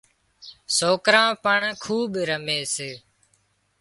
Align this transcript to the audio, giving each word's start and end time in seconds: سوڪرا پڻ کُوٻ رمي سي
سوڪرا 0.77 1.25
پڻ 1.43 1.59
کُوٻ 1.83 2.11
رمي 2.29 2.59
سي 2.75 2.89